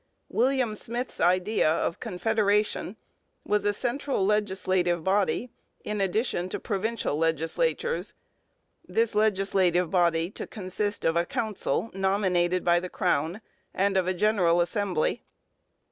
William 0.29 0.73
Smith's 0.73 1.19
idea 1.21 1.71
of 1.71 1.99
confederation 1.99 2.97
was 3.45 3.65
a 3.65 3.71
central 3.71 4.25
legislative 4.25 5.03
body, 5.03 5.51
in 5.83 6.01
addition 6.01 6.49
to 6.49 6.57
the 6.57 6.63
provincial 6.63 7.15
legislatures, 7.17 8.15
this 8.87 9.13
legislative 9.13 9.91
body 9.91 10.31
to 10.31 10.47
consist 10.47 11.05
of 11.05 11.15
a 11.15 11.23
council 11.23 11.91
nominated 11.93 12.65
by 12.65 12.79
the 12.79 12.89
crown 12.89 13.41
and 13.75 13.95
of 13.95 14.07
a 14.07 14.13
general 14.15 14.59
assembly. 14.59 15.21